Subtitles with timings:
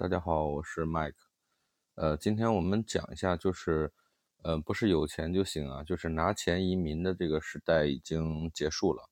[0.00, 1.12] 大家好，我是 Mike。
[1.96, 3.92] 呃，今天我们讲一下，就是，
[4.44, 9.10] 呃，不是有钱就行啊，就是拿钱移民的这个时代已经结束了。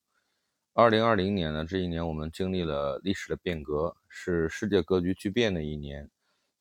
[0.71, 6.09] 二零二零年呢，这一年我们经历了历史的变革，是世界格局巨变的一年。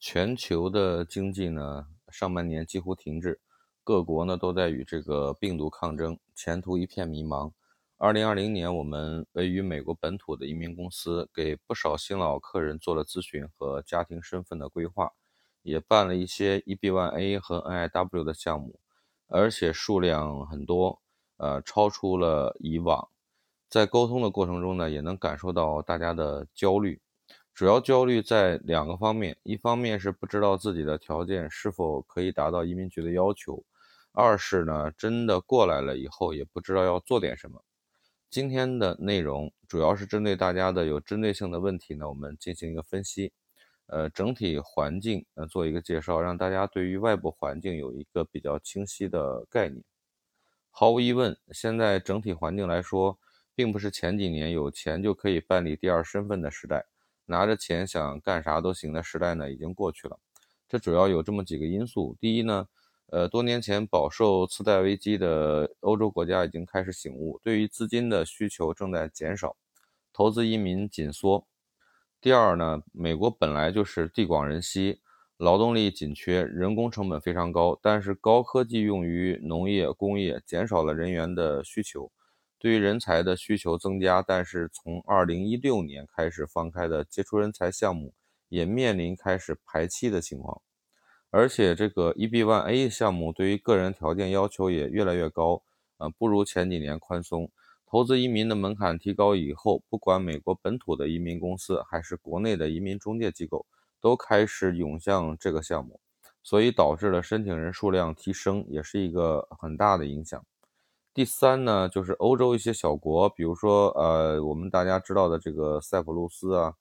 [0.00, 3.38] 全球的经济呢，上半年几乎停滞，
[3.84, 7.52] 各国呢都在与这个病毒抗争，前途一片迷茫。
[7.98, 15.12] 二零二零年，我们位于美国本土的移民公司给不少新老客人做了咨询和家庭身份的规划，
[15.62, 18.78] 也办了一些 EB1A 和 NIW 的项目，
[19.28, 21.00] 而且数量很多，
[21.38, 23.08] 呃，超出了以往。
[23.70, 27.00] 在沟通的过程中呢，也能感受到大家的焦虑，
[27.54, 33.64] 主要焦虑在两个方面：一方面是不知道自己的条件是否可以达到移民局的要求；
[34.12, 37.62] 二是呢，真的过来了以后也不知道要做点什么。
[38.36, 43.32] 今天的内容主要是针对大家的有针对性的问题呢，我们进行一个分析。
[43.86, 49.82] 呃，整体环境呃做一个介绍，让大家对于外部环境有一个比较清晰的概念。
[50.70, 53.18] 毫无疑问，现在整体环境来说，
[53.54, 56.84] 并不是前几年有钱就可以办理第二身份的时代，
[57.24, 60.20] 拿着钱想干啥都行的时代呢，已经过去了。
[60.68, 62.14] 这主要有这么几个因素。
[62.20, 62.68] 第一呢。
[63.08, 69.56] 呃，多年前饱受次贷危机的欧洲国家已经开始醒悟，对于资金的需求正在减少，
[70.12, 71.46] 投资移民紧缩。
[72.20, 75.00] 第二呢，美国本来就是地广人稀，
[75.36, 82.10] 劳动力紧缺，人工成本非常高，但是高科技用于农业、工业，减少了人员的需求，
[82.58, 88.12] 对于人才的需求增加，但是从2016年开始放开的杰出人才项目
[88.48, 90.60] 也面临开始排期的情况。
[91.30, 95.62] 而且这个 EB1A 项目对于个人条件要求也越来越高，
[95.98, 97.50] 呃，不如前几年宽松。
[97.84, 103.66] 投资移民的门槛提高以后，不管美国本土的移民公司还是国内的移民中介机构，
[104.00, 106.00] 都开始涌向这个项目，
[106.42, 110.42] 所以导致了申请人数量提升，也是一个很大的影响。
[111.12, 116.74] 第三呢，就是欧洲一些小国，比如说呃，我们大家知道的这个塞浦路斯啊，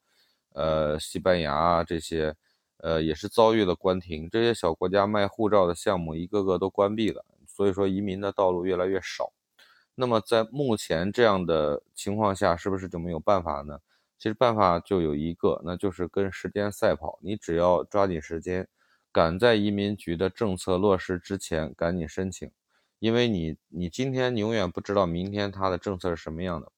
[0.54, 2.36] 呃，西班牙啊这些。
[2.86, 9.34] 呃，也是遭遇了关停，这些小国家卖护照的项目一个个都关闭了，所以说移民的道路越来越少。
[9.96, 13.80] 那么在目前这样的情况下，是不是就没有办法呢？
[14.20, 17.18] 其实办法就有一个，那就是跟时间赛跑。
[17.24, 18.68] 你只要抓紧时间，
[19.12, 22.52] 赶在移民局的政策落实之前赶紧申请，
[23.00, 26.72] 因为你你今天你永远不知道明天他的政策是什么样的。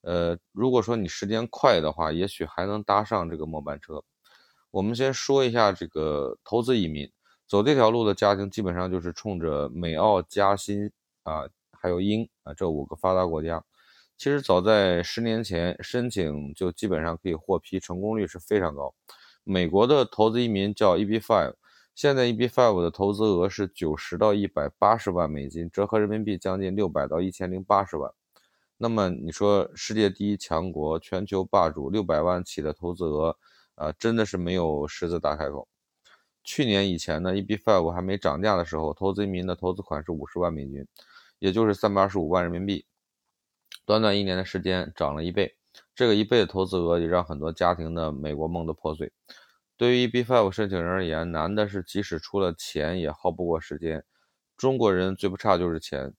[0.00, 4.02] 呃，如果说你时间快的话，也许还能搭上这个末班车。
[4.70, 7.10] 我们先说一下这个投资移民，
[7.46, 10.90] 走这条路的家庭基本上就是冲着美、澳、加、新
[11.22, 13.64] 啊，还有英啊这五个发达国家。
[14.18, 18.94] 其实早在十年前申请就基本上可以获批，成功率是非常高。
[19.42, 21.54] 美国的投资移民叫 EB5，
[21.94, 28.12] 现在 EB5 的投资额是九十到一百八十万美金，折合人民币将近六百到一千零八十万。
[28.76, 33.38] 那么你说世界第一强国、全球霸主，六百万起的投资额。
[33.78, 35.68] 啊，真的是没有狮子大开口。
[36.42, 40.86] 去年以前呢，EBF5 还没涨价的时候，投资移民的投资款是五十万美金，
[41.38, 42.86] 也就是三百二十五万人民币。
[43.86, 45.56] 短短一年的时间涨了一倍，
[45.94, 49.12] 这个一倍的投资额也让很多家庭的美国梦都破碎。
[49.76, 54.04] 对于 EB5 申请人而言，难的是即使出了钱也耗不过时间。
[54.56, 56.12] 中国人最不差就是钱，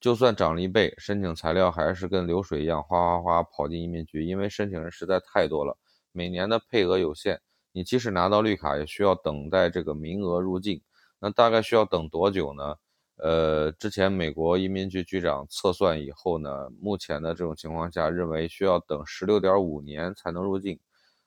[0.00, 5.76] 就算涨了一倍，申请材料还是跟流水一样哗哗哗跑进移民局，因为申请人实在太多了。
[6.14, 7.40] 每年的配额有限，
[7.72, 10.80] 你即使拿到绿卡，也需要等待这个名额入境。
[11.18, 12.76] 那大概需要等多久呢？
[13.16, 20.78] 呃，之前美国移民局局长测算以后呢，目前的这种情况下，认为需要等十六点五年才能入境。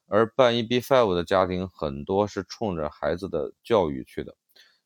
[0.08, 4.36] 而办 EB5 的家庭很多是冲着孩子的教育去的，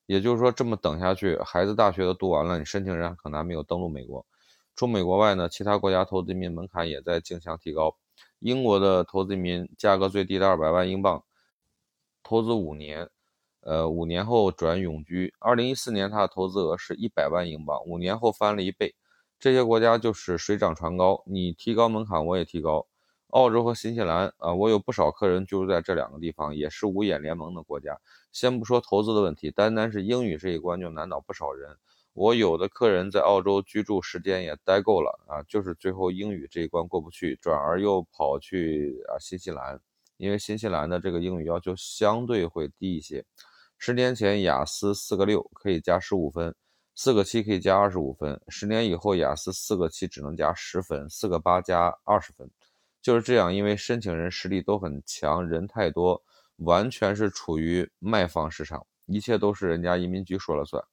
[0.07, 4.25] 也就是说，这么等下去，孩子大学都读完了，你申请人可能还没有登陆美国。
[4.75, 7.98] 除美国外呢，其他国家投资移民门槛也在竞相提高。
[8.41, 11.23] 英国的投资移民价格最低的二百万英镑，
[12.23, 13.07] 投资五年，
[13.61, 15.33] 呃，五年后转永居。
[15.39, 18.95] 二零一四年他的投资额是一百万英镑，五年后翻了一倍。
[19.39, 22.88] 这些国家就是水涨船高，你提高门槛，我也提高。
[23.27, 27.97] 澳洲和新西兰啊，我有不少客人居住在这两个地方，也是五眼联盟的国家。
[28.31, 31.77] 先不说投资的问题，单单是英语这一关就难倒不少人。
[32.13, 39.80] 我有的客人在澳洲居住时间也待够了啊，就是最后英语这一关过不去，转而又跑去啊新西兰，
[40.18, 43.24] 因为新西兰的这个英语要求相对会低一些。
[43.78, 46.54] 十年前雅思四个六可以加十五分，
[46.94, 52.48] 四个七可以加二十五分，十年以后雅思四个七只能加十分，四个八加二十分，
[53.02, 53.54] 就是这样。
[53.56, 56.22] 因为申请人实力都很强，人太多，
[56.58, 60.84] 完全是处于卖方市场，一切都是人家移民局说了算。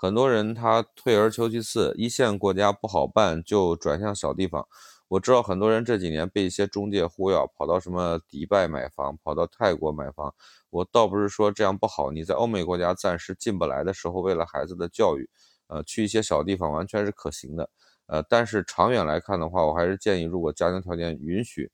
[0.00, 4.68] 很多人他退而求其次，一线国家不好办，就转向小地方。
[5.08, 10.32] 我知道很多人这几年被一些中介忽悠，跑到什么迪拜买房，跑到泰国买房。
[10.70, 15.28] 我倒不是说这样不好，你在欧美国家暂时进不来的时候，为了孩子的教育，
[15.66, 17.68] 呃，去一些小地方完全是可行的。
[18.06, 21.72] 呃，但是长远来看的话，我还是建议，如果家庭条件允许，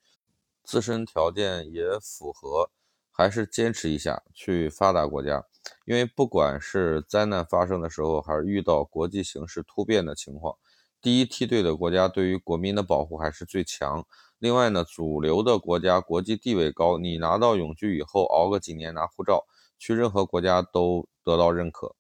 [0.62, 2.70] 自身条件也符合，
[3.16, 5.44] 还是坚持一下去发达国家。
[5.87, 10.56] 因为不管是灾难发生的时候，还是遇到国际形势突变的情况。
[11.00, 14.05] 第一梯队的国家对于国民的保护还是最强。
[14.38, 19.46] 另外呢，主流的国家国际地位高，你拿到永居以后，熬个几年拿护照，
[19.78, 21.94] 去任何国家都得到认可。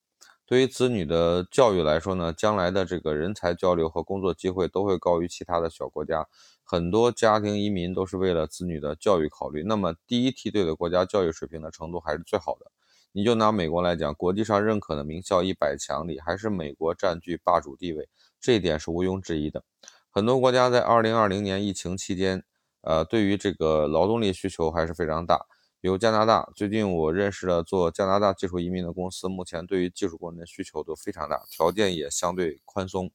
[0.46, 6.26] 对于子女的教育来说呢，将来的这个人才交流和工作机会都会高于其他的小国家。
[6.74, 9.62] 很多家庭移民都是为了子女的教育考虑。
[9.62, 12.72] 那么第一梯队的国家教育水平的程度还是最好的。
[13.12, 18.08] 你就拿美国来讲，国际上认可的名校一百强里，还是美国占据霸主地位。
[18.40, 19.62] 这一点是毋庸置疑的。
[20.10, 22.42] 很多国家在二零二零年疫情期间，
[22.80, 25.46] 呃，对于这个劳动力需求还是非常大。
[25.80, 33.12] 比如加拿大，最近我认识了做加拿大技术移民的公司，目前对于技术工人的需求都非常大，条件也相对宽松。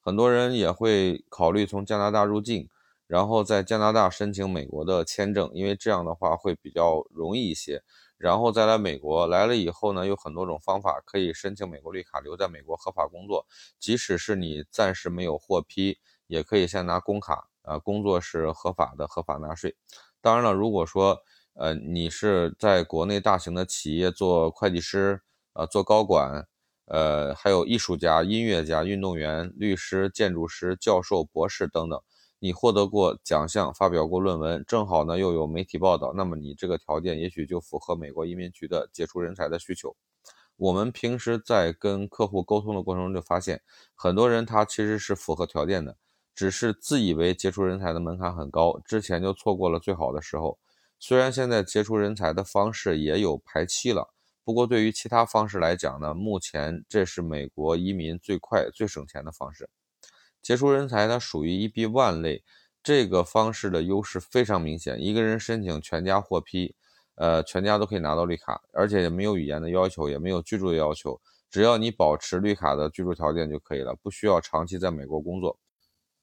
[0.00, 2.68] 很多人也会考虑从加拿大入境，
[3.06, 7.82] 然后在加拿大申请美国的签证，因为这样的话会比较容易一些。
[8.16, 13.46] 然后再来美国，来了以后呢，有很多种方法可以申请美国绿卡，留在美国合法工作。
[13.78, 19.74] 即使是你暂时没有获批，也可以先拿工卡，呃，工作是合法的，合法纳税。
[20.20, 21.18] 当然了，如果说
[21.54, 25.22] 呃你是在国内大型的企业做会计师，
[25.54, 26.46] 呃，做高管，
[26.90, 32.00] 呃，还有艺术家、音乐家、运动员、律师、建筑师、教授、博士等等。
[32.40, 39.94] 你获得过奖项，发表过论文，正好呢又有媒体报道，那么你这个条件也许就符合美国移民局的杰出人才的需求。
[40.56, 43.62] 我们平时在跟客户沟通的过程中就发现，
[43.94, 45.96] 很多人他其实是符合条件的，
[46.34, 50.58] 只是自以为杰出人才的门槛很高，之前就错过了最好的时候。
[50.98, 54.12] 虽然现在杰出人才的方式也有排期了，
[54.50, 59.70] 不过对于其他方式来讲呢，目前这是美国移民最快最省钱的方式。
[60.42, 62.42] 杰出人才呢属于一笔万类，
[62.82, 65.00] 这个方式的优势非常明显。
[65.00, 66.74] 一个人申请全家获批，
[67.14, 75.60] 呃，全家都可以拿到绿卡，而且也没有语言的要求，也没有居住的要求，只要你保持绿卡的居住条件就可以了，不需要长期在美国工作。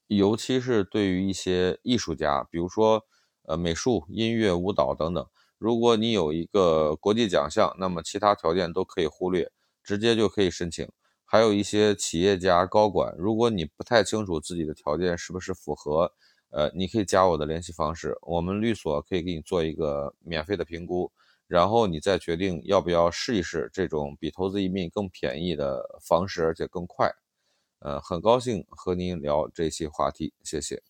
[0.07, 3.05] 尤其是对于一些艺术家，比如说
[3.43, 5.25] 呃美术、音乐、舞蹈等等，
[5.57, 9.51] 如果你有一个国际奖项，那么其他条件都可以忽略，
[9.83, 10.87] 直接就可以申请。
[11.25, 16.11] 还有一些企业家高管，如果你不太清楚自己的条件是不是符合，
[16.51, 21.11] 呃，你可以加我的联系方式，我们律所可以给你做一个免费的评估，
[21.47, 27.11] 然后你再决定要不要试一试这种比投资移民更便宜的方式，而且更快。
[27.79, 30.81] 呃，很高兴和您聊这些话题，谢谢。